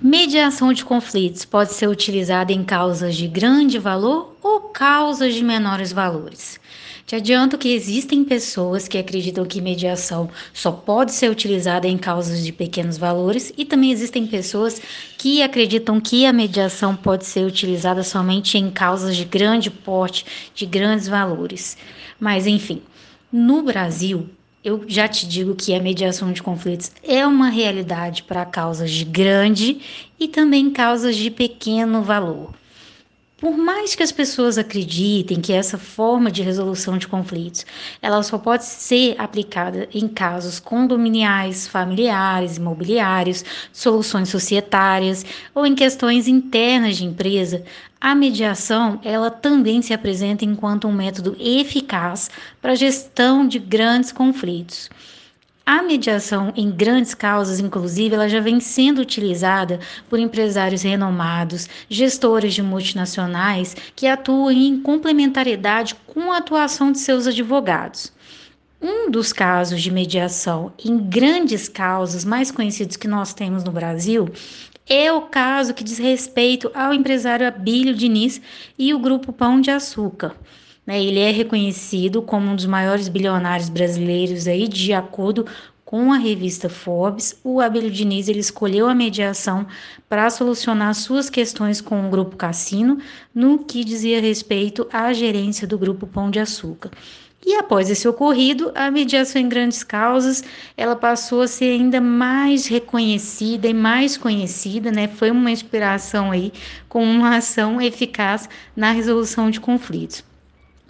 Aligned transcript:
Mediação 0.00 0.72
de 0.72 0.84
conflitos 0.84 1.44
pode 1.44 1.72
ser 1.72 1.88
utilizada 1.88 2.52
em 2.52 2.62
causas 2.62 3.16
de 3.16 3.26
grande 3.26 3.80
valor 3.80 4.32
ou 4.40 4.60
causas 4.60 5.34
de 5.34 5.42
menores 5.42 5.92
valores. 5.92 6.60
Te 7.04 7.16
adianto 7.16 7.58
que 7.58 7.72
existem 7.72 8.22
pessoas 8.22 8.86
que 8.86 8.96
acreditam 8.96 9.44
que 9.44 9.60
mediação 9.60 10.30
só 10.54 10.70
pode 10.70 11.12
ser 11.12 11.28
utilizada 11.28 11.88
em 11.88 11.98
causas 11.98 12.44
de 12.44 12.52
pequenos 12.52 12.96
valores 12.96 13.52
e 13.58 13.64
também 13.64 13.90
existem 13.90 14.24
pessoas 14.24 14.80
que 15.18 15.42
acreditam 15.42 16.00
que 16.00 16.24
a 16.24 16.32
mediação 16.32 16.94
pode 16.94 17.26
ser 17.26 17.44
utilizada 17.44 18.04
somente 18.04 18.56
em 18.56 18.70
causas 18.70 19.16
de 19.16 19.24
grande 19.24 19.68
porte, 19.68 20.24
de 20.54 20.64
grandes 20.64 21.08
valores. 21.08 21.76
Mas 22.20 22.46
enfim, 22.46 22.80
no 23.32 23.62
Brasil, 23.62 24.30
eu 24.64 24.84
já 24.88 25.06
te 25.06 25.26
digo 25.26 25.54
que 25.54 25.74
a 25.74 25.80
mediação 25.80 26.32
de 26.32 26.42
conflitos 26.42 26.90
é 27.02 27.26
uma 27.26 27.48
realidade 27.48 28.22
para 28.24 28.44
causas 28.44 28.90
de 28.90 29.04
grande 29.04 29.80
e 30.18 30.28
também 30.28 30.70
causas 30.70 31.16
de 31.16 31.30
pequeno 31.30 32.02
valor. 32.02 32.52
Por 33.40 33.56
mais 33.56 33.94
que 33.94 34.02
as 34.02 34.10
pessoas 34.10 34.58
acreditem 34.58 35.40
que 35.40 35.52
essa 35.52 35.78
forma 35.78 36.28
de 36.28 36.42
resolução 36.42 36.98
de 36.98 37.06
conflitos, 37.06 37.64
ela 38.02 38.20
só 38.24 38.36
pode 38.36 38.64
ser 38.64 39.14
aplicada 39.16 39.88
em 39.94 40.08
casos 40.08 40.58
condominiais, 40.58 41.68
familiares, 41.68 42.56
imobiliários, 42.56 43.44
soluções 43.72 44.28
societárias 44.28 45.24
ou 45.54 45.64
em 45.64 45.76
questões 45.76 46.26
internas 46.26 46.96
de 46.96 47.04
empresa, 47.04 47.64
a 48.00 48.12
mediação, 48.12 49.00
ela 49.04 49.30
também 49.30 49.82
se 49.82 49.92
apresenta 49.92 50.44
enquanto 50.44 50.88
um 50.88 50.92
método 50.92 51.36
eficaz 51.38 52.28
para 52.60 52.72
a 52.72 52.76
gestão 52.76 53.46
de 53.46 53.60
grandes 53.60 54.10
conflitos. 54.10 54.90
A 55.70 55.82
mediação 55.82 56.50
em 56.56 56.70
grandes 56.70 57.12
causas, 57.12 57.60
inclusive, 57.60 58.14
ela 58.14 58.26
já 58.26 58.40
vem 58.40 58.58
sendo 58.58 59.02
utilizada 59.02 59.78
por 60.08 60.18
empresários 60.18 60.80
renomados, 60.80 61.68
gestores 61.90 62.54
de 62.54 62.62
multinacionais 62.62 63.76
que 63.94 64.06
atuam 64.06 64.50
em 64.50 64.80
complementariedade 64.80 65.94
com 66.06 66.32
a 66.32 66.38
atuação 66.38 66.90
de 66.90 66.98
seus 66.98 67.26
advogados. 67.26 68.10
Um 68.80 69.10
dos 69.10 69.30
casos 69.30 69.82
de 69.82 69.90
mediação 69.90 70.72
em 70.82 70.96
grandes 70.96 71.68
causas 71.68 72.24
mais 72.24 72.50
conhecidos 72.50 72.96
que 72.96 73.06
nós 73.06 73.34
temos 73.34 73.62
no 73.62 73.70
Brasil 73.70 74.26
é 74.88 75.12
o 75.12 75.20
caso 75.20 75.74
que 75.74 75.84
diz 75.84 75.98
respeito 75.98 76.70
ao 76.74 76.94
empresário 76.94 77.46
Abílio 77.46 77.94
Diniz 77.94 78.40
e 78.78 78.94
o 78.94 78.98
grupo 78.98 79.34
Pão 79.34 79.60
de 79.60 79.70
Açúcar. 79.70 80.34
Né? 80.88 81.04
Ele 81.04 81.20
é 81.20 81.30
reconhecido 81.30 82.22
como 82.22 82.50
um 82.50 82.56
dos 82.56 82.64
maiores 82.64 83.08
bilionários 83.08 83.68
brasileiros 83.68 84.48
aí, 84.48 84.66
de 84.66 84.94
acordo 84.94 85.44
com 85.84 86.10
a 86.14 86.16
revista 86.16 86.70
Forbes, 86.70 87.38
o 87.44 87.60
Abelio 87.60 87.90
Diniz 87.90 88.26
ele 88.26 88.38
escolheu 88.38 88.88
a 88.88 88.94
mediação 88.94 89.66
para 90.08 90.30
solucionar 90.30 90.94
suas 90.94 91.28
questões 91.28 91.82
com 91.82 92.06
o 92.06 92.10
grupo 92.10 92.36
Cassino, 92.36 92.98
no 93.34 93.58
que 93.58 93.84
dizia 93.84 94.18
respeito 94.18 94.88
à 94.90 95.12
gerência 95.12 95.66
do 95.66 95.78
grupo 95.78 96.06
Pão 96.06 96.30
de 96.30 96.38
Açúcar. 96.38 96.90
E 97.46 97.54
após 97.54 97.90
esse 97.90 98.08
ocorrido, 98.08 98.72
a 98.74 98.90
mediação 98.90 99.42
em 99.42 99.48
grandes 99.48 99.82
causas, 99.82 100.42
ela 100.74 100.96
passou 100.96 101.42
a 101.42 101.48
ser 101.48 101.72
ainda 101.72 102.00
mais 102.00 102.66
reconhecida 102.66 103.68
e 103.68 103.74
mais 103.74 104.16
conhecida, 104.16 104.90
né? 104.90 105.06
Foi 105.06 105.30
uma 105.30 105.50
inspiração 105.50 106.30
aí 106.30 106.50
com 106.88 107.04
uma 107.04 107.36
ação 107.36 107.78
eficaz 107.78 108.48
na 108.74 108.90
resolução 108.92 109.50
de 109.50 109.60
conflitos. 109.60 110.24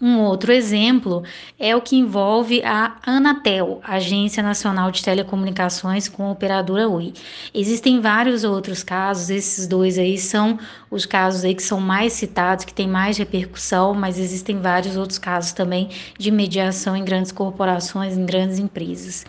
Um 0.00 0.20
outro 0.20 0.52
exemplo 0.52 1.24
é 1.58 1.74
o 1.74 1.82
que 1.82 1.96
envolve 1.96 2.62
a 2.62 2.98
Anatel, 3.04 3.80
Agência 3.82 4.40
Nacional 4.40 4.92
de 4.92 5.02
Telecomunicações 5.02 6.08
com 6.08 6.24
a 6.24 6.30
operadora 6.30 6.88
Oi. 6.88 7.12
Existem 7.52 8.00
vários 8.00 8.44
outros 8.44 8.84
casos, 8.84 9.28
esses 9.28 9.66
dois 9.66 9.98
aí 9.98 10.16
são 10.16 10.56
os 10.88 11.04
casos 11.04 11.44
aí 11.44 11.52
que 11.52 11.64
são 11.64 11.80
mais 11.80 12.12
citados, 12.12 12.64
que 12.64 12.72
têm 12.72 12.86
mais 12.86 13.18
repercussão, 13.18 13.92
mas 13.92 14.20
existem 14.20 14.60
vários 14.60 14.96
outros 14.96 15.18
casos 15.18 15.50
também 15.50 15.88
de 16.16 16.30
mediação 16.30 16.96
em 16.96 17.04
grandes 17.04 17.32
corporações, 17.32 18.16
em 18.16 18.24
grandes 18.24 18.60
empresas. 18.60 19.26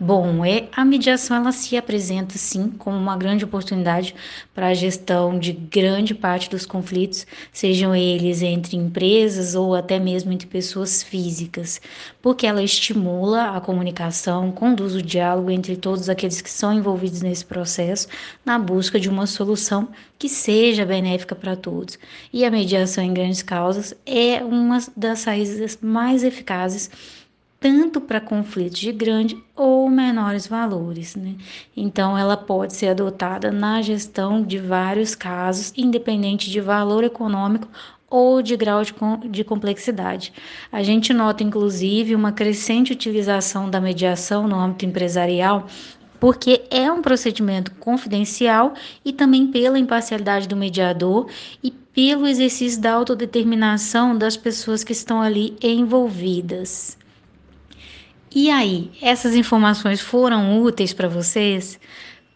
Bom, 0.00 0.44
é, 0.44 0.68
a 0.70 0.84
mediação 0.84 1.36
ela 1.36 1.50
se 1.50 1.76
apresenta 1.76 2.38
sim 2.38 2.70
como 2.70 2.96
uma 2.96 3.16
grande 3.16 3.44
oportunidade 3.44 4.14
para 4.54 4.68
a 4.68 4.74
gestão 4.74 5.36
de 5.36 5.52
grande 5.52 6.14
parte 6.14 6.48
dos 6.48 6.64
conflitos, 6.64 7.26
sejam 7.52 7.96
eles 7.96 8.40
entre 8.40 8.76
empresas 8.76 9.56
ou 9.56 9.74
até 9.74 9.98
mesmo 9.98 10.30
entre 10.30 10.46
pessoas 10.46 11.02
físicas, 11.02 11.80
porque 12.22 12.46
ela 12.46 12.62
estimula 12.62 13.56
a 13.56 13.60
comunicação, 13.60 14.52
conduz 14.52 14.94
o 14.94 15.02
diálogo 15.02 15.50
entre 15.50 15.76
todos 15.76 16.08
aqueles 16.08 16.40
que 16.40 16.50
são 16.50 16.72
envolvidos 16.72 17.20
nesse 17.20 17.44
processo 17.44 18.06
na 18.44 18.56
busca 18.56 19.00
de 19.00 19.08
uma 19.08 19.26
solução 19.26 19.88
que 20.16 20.28
seja 20.28 20.86
benéfica 20.86 21.34
para 21.34 21.56
todos. 21.56 21.98
E 22.32 22.44
a 22.44 22.50
mediação 22.52 23.02
em 23.02 23.12
grandes 23.12 23.42
causas 23.42 23.92
é 24.06 24.44
uma 24.44 24.78
das 24.96 25.18
saídas 25.20 25.76
mais 25.82 26.22
eficazes 26.22 26.88
tanto 27.60 28.00
para 28.00 28.20
conflitos 28.20 28.78
de 28.78 28.92
grande 28.92 29.36
ou 29.56 29.90
menores 29.90 30.46
valores. 30.46 31.16
Né? 31.16 31.34
Então, 31.76 32.16
ela 32.16 32.36
pode 32.36 32.74
ser 32.74 32.88
adotada 32.88 33.50
na 33.50 33.82
gestão 33.82 34.42
de 34.42 34.58
vários 34.58 35.14
casos, 35.14 35.72
independente 35.76 36.50
de 36.50 36.60
valor 36.60 37.02
econômico 37.02 37.68
ou 38.10 38.40
de 38.40 38.56
grau 38.56 38.82
de, 38.82 38.94
de 39.28 39.44
complexidade. 39.44 40.32
A 40.72 40.82
gente 40.82 41.12
nota, 41.12 41.42
inclusive, 41.42 42.14
uma 42.14 42.32
crescente 42.32 42.92
utilização 42.92 43.68
da 43.68 43.80
mediação 43.80 44.48
no 44.48 44.58
âmbito 44.58 44.86
empresarial 44.86 45.66
porque 46.20 46.62
é 46.68 46.90
um 46.90 47.00
procedimento 47.00 47.70
confidencial 47.76 48.74
e 49.04 49.12
também 49.12 49.46
pela 49.48 49.78
imparcialidade 49.78 50.48
do 50.48 50.56
mediador 50.56 51.28
e 51.62 51.70
pelo 51.70 52.26
exercício 52.26 52.80
da 52.80 52.92
autodeterminação 52.92 54.18
das 54.18 54.36
pessoas 54.36 54.82
que 54.82 54.92
estão 54.92 55.22
ali 55.22 55.56
envolvidas. 55.62 56.97
E 58.40 58.52
aí, 58.52 58.88
essas 59.02 59.34
informações 59.34 60.00
foram 60.00 60.62
úteis 60.62 60.92
para 60.92 61.08
vocês? 61.08 61.76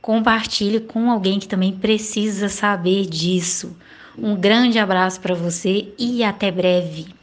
Compartilhe 0.01 0.81
com 0.81 1.09
alguém 1.09 1.39
que 1.39 1.47
também 1.47 1.73
precisa 1.73 2.49
saber 2.49 3.07
disso. 3.07 3.77
Um 4.19 4.35
grande 4.35 4.81
abraço 4.81 5.21
para 5.21 5.33
você 5.33 5.95
e 5.97 6.25
até 6.25 6.51
breve. 6.51 7.22